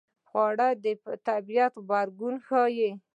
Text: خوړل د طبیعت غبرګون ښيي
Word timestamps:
خوړل 0.29 0.75
د 0.83 0.85
طبیعت 1.27 1.73
غبرګون 1.83 2.35
ښيي 2.45 2.91